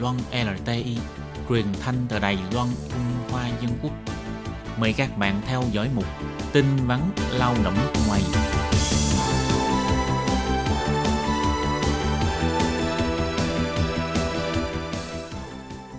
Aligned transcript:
Loan 0.00 0.16
LTI, 0.32 0.96
truyền 1.48 1.64
thanh 1.80 1.94
từ 2.08 2.18
Đài 2.18 2.38
Loan, 2.54 2.68
Trung 2.88 3.30
Hoa 3.30 3.48
Dân 3.48 3.70
Quốc. 3.82 3.92
Mời 4.80 4.92
các 4.92 5.18
bạn 5.18 5.40
theo 5.46 5.62
dõi 5.72 5.88
mục 5.94 6.04
tin 6.52 6.64
vắn 6.86 7.00
lao 7.38 7.54
động 7.64 7.74
ngoài. 8.08 8.20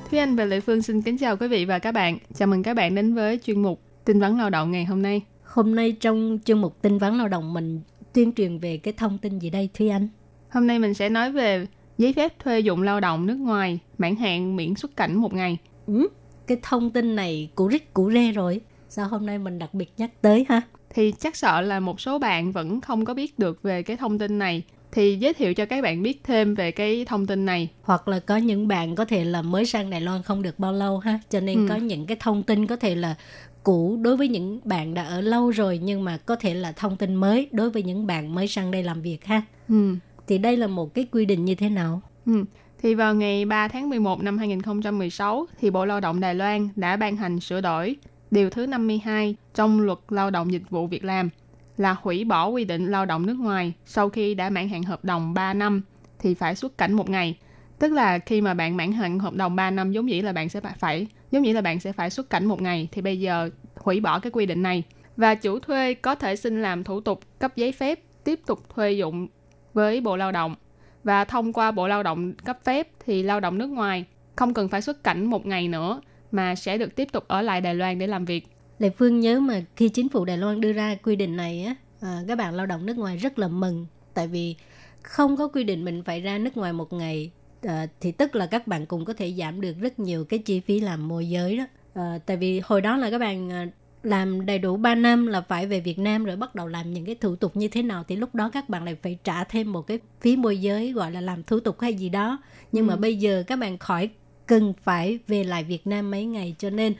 Thúy 0.10 0.20
Anh 0.20 0.36
và 0.36 0.46
Lệ 0.46 0.60
Phương 0.60 0.82
xin 0.82 1.02
kính 1.02 1.18
chào 1.18 1.38
quý 1.38 1.48
vị 1.48 1.66
và 1.66 1.80
các 1.80 1.92
bạn. 1.92 2.18
Chào 2.34 2.48
mừng 2.48 2.64
các 2.64 2.74
bạn 2.74 2.96
đến 2.96 3.16
với 3.16 3.40
chuyên 3.44 3.62
mục 3.62 3.82
tin 4.06 4.20
vắn 4.20 4.38
lao 4.38 4.50
động 4.50 4.72
ngày 4.72 4.86
hôm 4.86 5.02
nay. 5.02 5.22
Hôm 5.44 5.76
nay 5.76 5.92
trong 5.92 6.40
chương 6.46 6.62
mục 6.62 6.82
tin 6.82 6.98
vắn 6.98 7.18
lao 7.18 7.28
động 7.28 7.54
mình 7.54 7.82
tuyên 8.14 8.32
truyền 8.32 8.60
về 8.60 8.78
cái 8.78 8.94
thông 8.98 9.18
tin 9.18 9.40
gì 9.40 9.50
đây 9.50 9.70
Thúy 9.74 9.90
Anh? 9.90 10.08
Hôm 10.50 10.68
nay 10.68 10.80
mình 10.80 10.94
sẽ 10.94 11.10
nói 11.10 11.32
về 11.32 11.66
giấy 12.00 12.14
phép 12.14 12.40
thuê 12.40 12.60
dụng 12.60 12.82
lao 12.82 13.00
động 13.00 13.26
nước 13.26 13.38
ngoài, 13.38 13.80
mãn 13.98 14.16
hạn 14.16 14.56
miễn 14.56 14.76
xuất 14.76 14.96
cảnh 14.96 15.16
một 15.16 15.34
ngày. 15.34 15.58
Ừ, 15.88 16.08
cái 16.48 16.58
thông 16.62 16.90
tin 16.90 17.16
này 17.16 17.50
cũ 17.56 17.70
rích 17.72 17.94
cũ 17.94 18.12
rê 18.14 18.32
rồi. 18.32 18.62
Sao 18.90 19.08
hôm 19.08 19.26
nay 19.26 19.38
mình 19.38 19.60
đặc 19.60 19.74
biệt 19.74 19.94
nhắc 19.98 20.22
tới 20.22 20.46
ha? 20.50 20.62
Thì 20.90 21.14
chắc 21.20 21.36
sợ 21.36 21.62
là 21.62 21.80
một 21.80 22.02
số 22.02 22.20
bạn 22.20 22.52
vẫn 22.52 22.82
không 22.82 23.06
có 23.06 23.14
biết 23.14 23.40
được 23.40 23.64
về 23.64 23.84
cái 23.84 23.98
thông 23.98 24.20
tin 24.20 24.40
này. 24.40 24.64
Thì 24.92 25.16
giới 25.16 25.34
thiệu 25.34 25.54
cho 25.54 25.66
các 25.66 25.84
bạn 25.84 26.04
biết 26.04 26.24
thêm 26.24 26.56
về 26.56 26.72
cái 26.72 27.06
thông 27.06 27.28
tin 27.28 27.46
này. 27.46 27.70
Hoặc 27.82 28.08
là 28.08 28.20
có 28.20 28.38
những 28.38 28.68
bạn 28.68 28.96
có 28.96 29.06
thể 29.06 29.24
là 29.24 29.42
mới 29.42 29.66
sang 29.66 29.90
Đài 29.90 30.02
Loan 30.02 30.24
không 30.24 30.42
được 30.42 30.60
bao 30.60 30.74
lâu 30.74 31.00
ha. 31.00 31.20
Cho 31.30 31.40
nên 31.40 31.68
ừ. 31.68 31.70
có 31.70 31.76
những 31.76 32.06
cái 32.06 32.18
thông 32.20 32.44
tin 32.44 32.68
có 32.68 32.76
thể 32.76 32.96
là 32.96 33.16
cũ 33.64 34.00
đối 34.02 34.18
với 34.18 34.28
những 34.28 34.60
bạn 34.64 34.94
đã 34.94 35.04
ở 35.04 35.22
lâu 35.22 35.50
rồi 35.50 35.80
nhưng 35.84 36.04
mà 36.04 36.18
có 36.18 36.36
thể 36.36 36.54
là 36.54 36.72
thông 36.72 36.98
tin 36.98 37.16
mới 37.16 37.50
đối 37.52 37.70
với 37.70 37.84
những 37.84 38.08
bạn 38.08 38.36
mới 38.36 38.48
sang 38.48 38.72
đây 38.72 38.84
làm 38.84 39.02
việc 39.02 39.26
ha. 39.26 39.42
Ừ. 39.70 39.96
Thì 40.30 40.38
đây 40.38 40.58
là 40.58 40.68
một 40.68 40.94
cái 40.94 41.06
quy 41.12 41.26
định 41.26 41.46
như 41.46 41.56
thế 41.56 41.70
nào? 41.70 42.02
Ừ. 42.26 42.46
Thì 42.82 42.96
vào 42.96 43.16
ngày 43.16 43.46
3 43.46 43.68
tháng 43.68 43.90
11 43.90 44.24
năm 44.24 44.38
2016 44.38 45.48
thì 45.60 45.70
Bộ 45.70 45.86
Lao 45.86 46.00
động 46.00 46.20
Đài 46.20 46.36
Loan 46.36 46.70
đã 46.76 46.96
ban 46.96 47.16
hành 47.16 47.40
sửa 47.40 47.62
đổi 47.62 47.96
điều 48.32 48.50
thứ 48.50 48.66
52 48.66 49.36
trong 49.56 49.82
luật 49.82 49.98
lao 50.10 50.30
động 50.30 50.52
dịch 50.52 50.70
vụ 50.70 50.88
việc 50.88 51.04
làm 51.04 51.30
là 51.78 51.96
hủy 52.02 52.24
bỏ 52.24 52.48
quy 52.48 52.66
định 52.66 52.88
lao 52.88 53.06
động 53.06 53.26
nước 53.26 53.34
ngoài 53.40 53.74
sau 53.86 54.10
khi 54.10 54.34
đã 54.34 54.50
mãn 54.50 54.70
hạn 54.70 54.84
hợp 54.84 55.06
đồng 55.06 55.34
3 55.34 55.54
năm 55.54 55.82
thì 56.20 56.34
phải 56.34 56.56
xuất 56.56 56.78
cảnh 56.78 56.94
một 56.94 57.10
ngày. 57.10 57.38
Tức 57.80 57.92
là 57.92 58.20
khi 58.20 58.42
mà 58.42 58.54
bạn 58.54 58.78
mãn 58.78 58.92
hạn 58.92 59.20
hợp 59.20 59.34
đồng 59.34 59.56
3 59.56 59.72
năm, 59.72 59.92
giống 59.92 60.10
dĩ 60.10 60.22
là 60.22 60.34
bạn 60.34 60.50
sẽ 60.50 60.62
phải 60.80 61.08
giống 61.32 61.44
như 61.44 61.54
là 61.54 61.62
bạn 61.62 61.80
sẽ 61.80 61.92
phải 61.92 62.10
xuất 62.10 62.30
cảnh 62.30 62.46
một 62.46 62.62
ngày 62.62 62.88
thì 62.92 63.02
bây 63.02 63.20
giờ 63.20 63.50
hủy 63.76 64.00
bỏ 64.00 64.20
cái 64.20 64.32
quy 64.32 64.46
định 64.46 64.64
này 64.64 64.84
và 65.18 65.36
chủ 65.36 65.60
thuê 65.60 65.94
có 65.94 66.16
thể 66.16 66.36
xin 66.36 66.62
làm 66.62 66.84
thủ 66.84 67.02
tục 67.02 67.22
cấp 67.40 67.56
giấy 67.56 67.72
phép 67.72 68.00
tiếp 68.24 68.40
tục 68.46 68.60
thuê 68.76 68.92
dụng 68.92 69.28
với 69.74 70.02
Bộ 70.02 70.18
Lao 70.18 70.32
động 70.32 70.56
và 71.04 71.26
thông 71.26 71.54
qua 71.54 71.72
Bộ 71.72 71.88
Lao 71.88 72.04
động 72.04 72.34
cấp 72.34 72.60
phép 72.64 72.88
thì 73.06 73.24
lao 73.24 73.40
động 73.40 73.58
nước 73.58 73.70
ngoài 73.70 74.06
không 74.36 74.54
cần 74.54 74.70
phải 74.70 74.82
xuất 74.82 75.04
cảnh 75.04 75.26
một 75.26 75.46
ngày 75.46 75.68
nữa 75.68 76.02
mà 76.32 76.56
sẽ 76.56 76.78
được 76.78 76.96
tiếp 76.96 77.08
tục 77.12 77.24
ở 77.28 77.42
lại 77.42 77.62
Đài 77.62 77.76
Loan 77.76 78.00
để 78.00 78.08
làm 78.08 78.26
việc. 78.26 78.48
Lệ 78.80 78.90
Phương 78.90 79.20
nhớ 79.20 79.40
mà 79.40 79.62
khi 79.76 79.90
chính 79.90 80.10
phủ 80.10 80.26
Đài 80.26 80.38
Loan 80.38 80.62
đưa 80.62 80.74
ra 80.74 80.96
quy 81.04 81.16
định 81.16 81.36
này 81.36 81.64
á, 81.64 81.76
à, 82.02 82.22
các 82.28 82.38
bạn 82.38 82.56
lao 82.56 82.66
động 82.66 82.86
nước 82.86 82.98
ngoài 82.98 83.18
rất 83.18 83.40
là 83.40 83.48
mừng 83.48 83.86
tại 84.14 84.28
vì 84.28 84.56
không 85.02 85.38
có 85.38 85.48
quy 85.48 85.64
định 85.64 85.86
mình 85.86 86.04
phải 86.04 86.22
ra 86.22 86.38
nước 86.38 86.58
ngoài 86.58 86.74
một 86.74 86.94
ngày 86.94 87.32
à, 87.62 87.88
thì 88.02 88.12
tức 88.12 88.36
là 88.36 88.46
các 88.46 88.68
bạn 88.68 88.86
cũng 88.86 89.06
có 89.06 89.14
thể 89.14 89.34
giảm 89.38 89.62
được 89.62 89.74
rất 89.80 90.00
nhiều 90.00 90.26
cái 90.26 90.40
chi 90.40 90.60
phí 90.60 90.80
làm 90.80 91.08
môi 91.08 91.30
giới 91.30 91.58
đó. 91.58 91.64
À, 91.94 92.20
tại 92.26 92.38
vì 92.38 92.62
hồi 92.64 92.82
đó 92.82 92.98
là 92.98 93.12
các 93.12 93.20
bạn 93.20 93.52
à, 93.52 93.68
làm 94.04 94.46
đầy 94.46 94.60
đủ 94.60 94.78
3 94.78 94.96
năm 94.96 95.28
là 95.28 95.42
phải 95.42 95.68
về 95.68 95.80
Việt 95.80 96.00
Nam 96.00 96.26
rồi 96.26 96.36
bắt 96.36 96.56
đầu 96.56 96.68
làm 96.68 96.94
những 96.94 97.06
cái 97.06 97.16
thủ 97.16 97.36
tục 97.36 97.58
như 97.58 97.68
thế 97.68 97.82
nào 97.82 98.04
thì 98.08 98.16
lúc 98.16 98.36
đó 98.36 98.50
các 98.54 98.70
bạn 98.70 98.84
lại 98.84 98.96
phải 99.02 99.18
trả 99.24 99.44
thêm 99.44 99.72
một 99.72 99.82
cái 99.82 100.00
phí 100.22 100.36
môi 100.36 100.62
giới 100.62 100.92
gọi 100.92 101.12
là 101.12 101.22
làm 101.22 101.44
thủ 101.44 101.60
tục 101.60 101.80
hay 101.80 101.94
gì 101.94 102.10
đó. 102.10 102.40
Nhưng 102.72 102.88
ừ. 102.88 102.90
mà 102.90 102.96
bây 102.96 103.16
giờ 103.16 103.44
các 103.48 103.56
bạn 103.56 103.78
khỏi 103.78 104.10
cần 104.46 104.74
phải 104.84 105.20
về 105.28 105.44
lại 105.44 105.64
Việt 105.64 105.88
Nam 105.88 106.12
mấy 106.12 106.26
ngày 106.26 106.56
cho 106.58 106.70
nên 106.70 106.94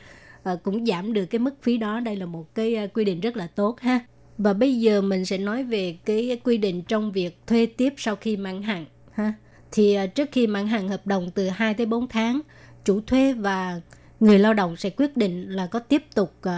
uh, 0.54 0.64
cũng 0.64 0.86
giảm 0.86 1.14
được 1.14 1.26
cái 1.26 1.40
mức 1.40 1.56
phí 1.62 1.78
đó. 1.78 2.00
Đây 2.00 2.16
là 2.16 2.26
một 2.26 2.56
cái 2.56 2.78
uh, 2.86 2.94
quy 2.94 3.06
định 3.06 3.20
rất 3.20 3.38
là 3.38 3.48
tốt 3.48 3.80
ha. 3.80 4.00
Và 4.38 4.54
bây 4.54 4.80
giờ 4.80 5.02
mình 5.02 5.26
sẽ 5.26 5.38
nói 5.38 5.64
về 5.64 5.98
cái 6.06 6.40
quy 6.44 6.58
định 6.58 6.82
trong 6.82 7.12
việc 7.12 7.38
thuê 7.48 7.66
tiếp 7.66 7.94
sau 7.98 8.16
khi 8.16 8.38
mãn 8.38 8.62
hạn 8.62 8.86
ha. 9.12 9.34
Thì 9.72 9.98
uh, 10.04 10.16
trước 10.16 10.30
khi 10.32 10.48
mãn 10.48 10.68
hạn 10.68 10.90
hợp 10.90 11.08
đồng 11.08 11.32
từ 11.32 11.50
2 11.50 11.74
tới 11.74 11.86
4 11.86 12.08
tháng 12.08 12.42
chủ 12.86 13.02
thuê 13.02 13.34
và 13.34 13.82
người 14.20 14.40
lao 14.40 14.54
động 14.54 14.76
sẽ 14.76 14.90
quyết 14.90 15.18
định 15.18 15.52
là 15.52 15.68
có 15.68 15.80
tiếp 15.80 16.04
tục 16.16 16.34
uh, 16.48 16.52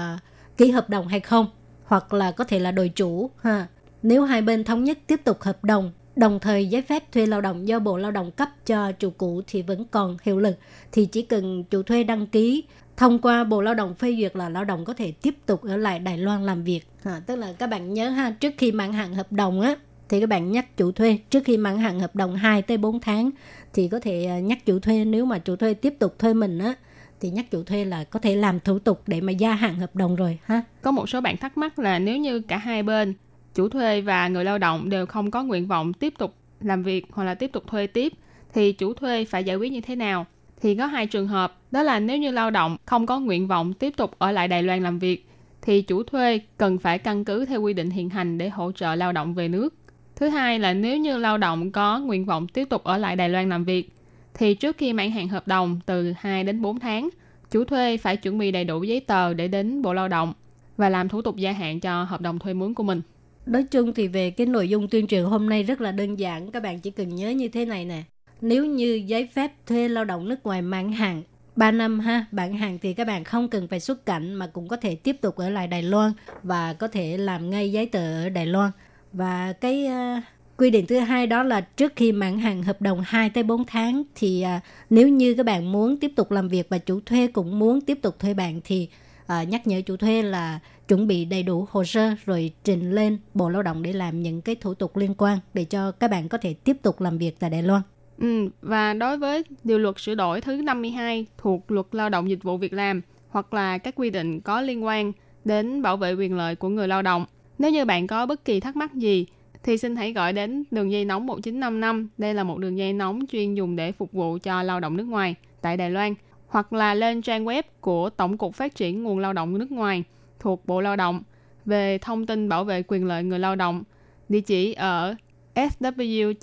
ký 0.58 0.72
hợp 0.72 0.90
đồng 0.90 1.08
hay 1.08 1.20
không 1.20 1.48
hoặc 1.84 2.14
là 2.14 2.32
có 2.32 2.44
thể 2.44 2.60
là 2.60 2.72
đổi 2.72 2.90
chủ 2.90 3.30
ha. 3.42 3.68
Nếu 4.04 4.24
hai 4.24 4.42
bên 4.42 4.64
thống 4.64 4.84
nhất 4.84 4.98
tiếp 5.08 5.22
tục 5.24 5.42
hợp 5.42 5.64
đồng 5.64 5.92
đồng 6.16 6.40
thời 6.40 6.68
giấy 6.68 6.82
phép 6.82 7.12
thuê 7.12 7.26
lao 7.26 7.42
động 7.42 7.68
do 7.68 7.80
Bộ 7.80 7.98
Lao 7.98 8.12
động 8.12 8.32
cấp 8.32 8.50
cho 8.66 8.92
chủ 8.92 9.10
cũ 9.10 9.42
thì 9.48 9.62
vẫn 9.62 9.86
còn 9.92 10.18
hiệu 10.24 10.40
lực 10.40 10.58
thì 10.92 11.06
chỉ 11.06 11.22
cần 11.22 11.64
chủ 11.64 11.84
thuê 11.84 12.04
đăng 12.04 12.28
ký. 12.28 12.64
Thông 12.98 13.20
qua 13.20 13.44
Bộ 13.44 13.62
Lao 13.62 13.74
động 13.74 13.96
phê 13.96 14.16
duyệt 14.20 14.36
là 14.36 14.50
lao 14.50 14.66
động 14.66 14.86
có 14.86 14.94
thể 14.94 15.12
tiếp 15.12 15.36
tục 15.46 15.62
ở 15.64 15.78
lại 15.78 16.00
Đài 16.00 16.18
Loan 16.18 16.46
làm 16.46 16.64
việc. 16.64 16.82
À, 17.04 17.22
tức 17.26 17.36
là 17.36 17.54
các 17.54 17.68
bạn 17.68 17.94
nhớ 17.94 18.10
ha, 18.10 18.32
trước 18.40 18.54
khi 18.58 18.72
mãn 18.72 18.94
hạn 18.94 19.16
hợp 19.16 19.32
đồng 19.32 19.62
á 19.62 19.76
thì 20.10 20.20
các 20.20 20.30
bạn 20.30 20.52
nhắc 20.52 20.78
chủ 20.78 20.92
thuê. 20.92 21.20
Trước 21.30 21.44
khi 21.46 21.58
mãn 21.58 21.78
hạn 21.78 22.00
hợp 22.00 22.16
đồng 22.16 22.36
2 22.36 22.62
tới 22.62 22.78
4 22.78 23.00
tháng 23.00 23.30
thì 23.74 23.88
có 23.88 24.00
thể 24.00 24.26
à, 24.26 24.40
nhắc 24.40 24.66
chủ 24.66 24.80
thuê 24.80 25.06
nếu 25.06 25.26
mà 25.26 25.40
chủ 25.40 25.56
thuê 25.56 25.74
tiếp 25.74 25.94
tục 26.00 26.20
thuê 26.20 26.34
mình 26.34 26.60
á 26.60 26.76
thì 27.22 27.30
nhắc 27.30 27.52
chủ 27.52 27.64
thuê 27.64 27.86
là 27.86 28.04
có 28.04 28.20
thể 28.20 28.36
làm 28.36 28.60
thủ 28.60 28.80
tục 28.80 29.04
để 29.08 29.22
mà 29.22 29.32
gia 29.32 29.54
hạn 29.54 29.76
hợp 29.76 29.96
đồng 29.96 30.16
rồi 30.16 30.40
ha. 30.44 30.62
Có 30.82 30.92
một 30.92 31.10
số 31.10 31.22
bạn 31.22 31.38
thắc 31.38 31.58
mắc 31.58 31.80
là 31.80 32.00
nếu 32.00 32.18
như 32.18 32.40
cả 32.40 32.58
hai 32.58 32.84
bên 32.84 33.14
chủ 33.56 33.70
thuê 33.70 34.02
và 34.02 34.28
người 34.28 34.46
lao 34.46 34.58
động 34.58 34.90
đều 34.90 35.06
không 35.06 35.32
có 35.32 35.44
nguyện 35.44 35.68
vọng 35.68 35.94
tiếp 35.94 36.14
tục 36.18 36.36
làm 36.62 36.84
việc 36.84 37.06
hoặc 37.12 37.24
là 37.24 37.36
tiếp 37.36 37.52
tục 37.54 37.64
thuê 37.68 37.88
tiếp 37.88 38.14
thì 38.54 38.72
chủ 38.72 38.94
thuê 38.94 39.26
phải 39.26 39.44
giải 39.44 39.56
quyết 39.56 39.72
như 39.72 39.82
thế 39.82 39.96
nào? 39.96 40.26
Thì 40.62 40.76
có 40.76 40.86
hai 40.86 41.08
trường 41.08 41.28
hợp, 41.28 41.60
đó 41.72 41.84
là 41.84 42.00
nếu 42.00 42.18
như 42.18 42.32
lao 42.32 42.52
động 42.52 42.78
không 42.86 43.06
có 43.06 43.20
nguyện 43.20 43.48
vọng 43.48 43.74
tiếp 43.74 43.94
tục 43.98 44.16
ở 44.18 44.32
lại 44.32 44.48
Đài 44.48 44.64
Loan 44.64 44.84
làm 44.84 45.00
việc 45.00 45.28
thì 45.62 45.82
chủ 45.82 46.04
thuê 46.04 46.40
cần 46.58 46.78
phải 46.78 46.98
căn 46.98 47.26
cứ 47.26 47.46
theo 47.46 47.62
quy 47.62 47.74
định 47.74 47.90
hiện 47.90 48.10
hành 48.10 48.38
để 48.38 48.50
hỗ 48.50 48.72
trợ 48.72 48.96
lao 48.96 49.12
động 49.12 49.34
về 49.34 49.48
nước. 49.48 49.74
Thứ 50.16 50.30
hai 50.30 50.60
là 50.60 50.74
nếu 50.74 50.98
như 50.98 51.18
lao 51.18 51.38
động 51.38 51.72
có 51.72 52.00
nguyện 52.00 52.26
vọng 52.26 52.48
tiếp 52.48 52.70
tục 52.70 52.84
ở 52.84 52.98
lại 52.98 53.16
Đài 53.16 53.30
Loan 53.30 53.50
làm 53.50 53.64
việc 53.64 53.90
thì 54.34 54.54
trước 54.54 54.78
khi 54.78 54.94
mãn 54.94 55.12
hạn 55.12 55.28
hợp 55.28 55.48
đồng 55.48 55.80
từ 55.86 56.14
2 56.18 56.44
đến 56.44 56.62
4 56.62 56.80
tháng, 56.80 57.10
chủ 57.52 57.64
thuê 57.64 57.98
phải 57.98 58.18
chuẩn 58.18 58.38
bị 58.38 58.52
đầy 58.52 58.64
đủ 58.64 58.84
giấy 58.84 59.00
tờ 59.00 59.34
để 59.34 59.48
đến 59.48 59.82
Bộ 59.82 59.94
Lao 59.94 60.08
động 60.08 60.34
và 60.78 60.90
làm 60.90 61.10
thủ 61.10 61.22
tục 61.22 61.36
gia 61.38 61.52
hạn 61.52 61.80
cho 61.80 62.04
hợp 62.04 62.22
đồng 62.22 62.40
thuê 62.40 62.54
mướn 62.54 62.74
của 62.74 62.84
mình. 62.84 63.02
Nói 63.46 63.64
chung 63.64 63.94
thì 63.94 64.08
về 64.08 64.32
cái 64.32 64.48
nội 64.48 64.70
dung 64.70 64.88
tuyên 64.88 65.08
truyền 65.08 65.24
hôm 65.24 65.50
nay 65.50 65.64
rất 65.64 65.82
là 65.82 65.92
đơn 65.92 66.20
giản, 66.20 66.52
các 66.52 66.64
bạn 66.64 66.80
chỉ 66.80 66.92
cần 66.92 67.16
nhớ 67.16 67.30
như 67.30 67.50
thế 67.50 67.66
này 67.66 67.86
nè. 67.86 68.04
Nếu 68.42 68.66
như 68.66 69.04
giấy 69.06 69.28
phép 69.34 69.52
thuê 69.68 69.88
lao 69.88 70.06
động 70.06 70.30
nước 70.30 70.46
ngoài 70.46 70.62
mãn 70.62 70.92
hạn 70.92 71.24
3 71.56 71.72
năm 71.72 72.00
ha, 72.00 72.26
bạn 72.32 72.54
hàng 72.54 72.80
thì 72.82 72.94
các 72.94 73.08
bạn 73.08 73.24
không 73.24 73.50
cần 73.50 73.68
phải 73.68 73.80
xuất 73.80 74.06
cảnh 74.06 74.34
mà 74.34 74.48
cũng 74.48 74.68
có 74.68 74.76
thể 74.78 74.96
tiếp 74.96 75.16
tục 75.22 75.36
ở 75.36 75.50
lại 75.50 75.68
Đài 75.68 75.84
Loan 75.84 76.12
và 76.44 76.74
có 76.74 76.88
thể 76.88 77.18
làm 77.18 77.50
ngay 77.50 77.72
giấy 77.72 77.86
tờ 77.86 78.24
ở 78.26 78.30
Đài 78.30 78.46
Loan. 78.46 78.72
Và 79.14 79.54
cái 79.54 79.86
à, 79.86 80.22
quy 80.62 80.70
định 80.70 80.86
thứ 80.86 81.00
hai 81.00 81.28
đó 81.28 81.44
là 81.44 81.62
trước 81.62 81.94
khi 81.96 82.12
mãn 82.12 82.40
hạn 82.40 82.64
hợp 82.64 82.82
đồng 82.82 83.02
2 83.06 83.30
tới 83.30 83.44
4 83.44 83.66
tháng 83.66 84.04
thì 84.16 84.42
à, 84.42 84.62
nếu 84.90 85.08
như 85.08 85.34
các 85.34 85.46
bạn 85.46 85.72
muốn 85.72 85.98
tiếp 85.98 86.12
tục 86.16 86.32
làm 86.32 86.50
việc 86.50 86.70
và 86.70 86.78
chủ 86.78 87.00
thuê 87.06 87.28
cũng 87.28 87.60
muốn 87.60 87.82
tiếp 87.82 88.00
tục 88.02 88.20
thuê 88.20 88.34
bạn 88.34 88.62
thì 88.64 88.90
à, 89.28 89.44
nhắc 89.44 89.68
nhở 89.68 89.82
chủ 89.82 89.98
thuê 89.98 90.22
là 90.22 90.60
chuẩn 90.88 91.08
bị 91.08 91.26
đầy 91.26 91.44
đủ 91.44 91.68
hồ 91.72 91.84
sơ 91.84 92.16
rồi 92.26 92.52
trình 92.64 92.92
lên 92.92 93.18
Bộ 93.34 93.50
Lao 93.50 93.64
động 93.64 93.84
để 93.84 93.94
làm 93.94 94.22
những 94.22 94.42
cái 94.42 94.56
thủ 94.56 94.74
tục 94.74 94.98
liên 94.98 95.14
quan 95.18 95.40
để 95.54 95.64
cho 95.64 95.92
các 95.92 96.12
bạn 96.12 96.30
có 96.30 96.38
thể 96.38 96.54
tiếp 96.54 96.78
tục 96.82 97.02
làm 97.02 97.18
việc 97.18 97.40
tại 97.40 97.50
Đài 97.50 97.64
Loan. 97.64 97.82
Ừ, 98.18 98.50
và 98.62 98.94
đối 98.94 99.18
với 99.18 99.44
điều 99.64 99.80
luật 99.80 100.00
sửa 100.00 100.16
đổi 100.16 100.42
thứ 100.42 100.56
52 100.56 101.26
thuộc 101.38 101.72
luật 101.72 101.86
lao 101.92 102.10
động 102.10 102.30
dịch 102.30 102.44
vụ 102.44 102.58
việc 102.58 102.74
làm 102.74 103.02
hoặc 103.30 103.54
là 103.54 103.78
các 103.78 103.96
quy 103.96 104.10
định 104.10 104.42
có 104.42 104.62
liên 104.62 104.86
quan 104.86 105.12
đến 105.46 105.82
bảo 105.82 105.98
vệ 105.98 106.14
quyền 106.14 106.38
lợi 106.38 106.56
của 106.56 106.70
người 106.70 106.88
lao 106.88 107.02
động. 107.02 107.26
Nếu 107.60 107.72
như 107.72 107.86
bạn 107.86 108.08
có 108.08 108.26
bất 108.26 108.46
kỳ 108.46 108.60
thắc 108.60 108.76
mắc 108.76 108.94
gì 108.94 109.26
thì 109.64 109.78
xin 109.78 109.96
hãy 109.96 110.14
gọi 110.14 110.34
đến 110.34 110.64
đường 110.72 110.92
dây 110.92 111.06
nóng 111.06 111.26
1955. 111.26 112.10
Đây 112.18 112.34
là 112.34 112.44
một 112.44 112.58
đường 112.58 112.78
dây 112.78 112.94
nóng 112.94 113.20
chuyên 113.32 113.54
dùng 113.54 113.76
để 113.76 113.92
phục 113.92 114.12
vụ 114.12 114.38
cho 114.44 114.64
lao 114.64 114.80
động 114.80 114.98
nước 114.98 115.04
ngoài 115.04 115.36
tại 115.62 115.78
Đài 115.78 115.90
Loan, 115.90 116.14
hoặc 116.48 116.74
là 116.74 116.94
lên 116.94 117.22
trang 117.22 117.46
web 117.46 117.64
của 117.82 118.10
Tổng 118.10 118.38
cục 118.38 118.56
Phát 118.56 118.76
triển 118.76 119.04
nguồn 119.04 119.20
lao 119.20 119.34
động 119.34 119.58
nước 119.58 119.72
ngoài 119.72 120.04
thuộc 120.40 120.66
Bộ 120.66 120.82
Lao 120.82 120.96
động 120.96 121.24
về 121.66 121.98
thông 121.98 122.26
tin 122.26 122.50
bảo 122.50 122.64
vệ 122.64 122.84
quyền 122.88 123.06
lợi 123.06 123.24
người 123.24 123.40
lao 123.40 123.56
động. 123.56 123.84
Địa 124.30 124.42
chỉ 124.42 124.74
ở 124.74 125.16
sw.wda.gov.tw 125.56 126.34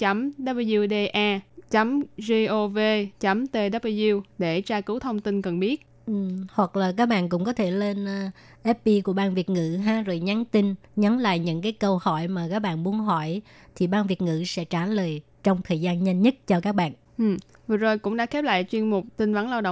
để 4.38 4.60
tra 4.60 4.80
cứu 4.80 4.98
thông 4.98 5.20
tin 5.20 5.42
cần 5.42 5.60
biết. 5.60 5.87
Ừ, 6.08 6.14
hoặc 6.52 6.76
là 6.76 6.92
các 6.96 7.06
bạn 7.06 7.28
cũng 7.28 7.44
có 7.44 7.52
thể 7.52 7.70
lên 7.70 8.04
ờ, 8.04 8.26
uh, 8.70 8.76
FB 8.84 9.02
của 9.02 9.12
ban 9.12 9.34
Việt 9.34 9.50
ngữ 9.50 9.76
ha 9.76 10.02
rồi 10.02 10.20
nhắn 10.20 10.44
tin, 10.44 10.74
nhắn 10.96 11.18
lại 11.18 11.38
những 11.38 11.62
cái 11.62 11.72
câu 11.72 11.98
hỏi 11.98 12.28
mà 12.28 12.48
các 12.50 12.58
bạn 12.58 12.82
muốn 12.82 13.00
hỏi 13.00 13.42
thì 13.76 13.86
ban 13.86 14.06
Việt 14.06 14.22
ngữ 14.22 14.44
sẽ 14.46 14.64
trả 14.64 14.86
lời 14.86 15.20
trong 15.42 15.62
thời 15.62 15.80
gian 15.80 16.04
nhanh 16.04 16.22
nhất 16.22 16.34
cho 16.46 16.60
các 16.60 16.74
bạn. 16.74 16.92
Ừ. 17.18 17.36
Vừa 17.66 17.76
rồi 17.76 17.98
cũng 17.98 18.16
đã 18.16 18.26
khép 18.26 18.44
lại 18.44 18.64
chuyên 18.70 18.90
mục 18.90 19.04
tin 19.16 19.34
vắn 19.34 19.50
lao 19.50 19.60
động 19.60 19.66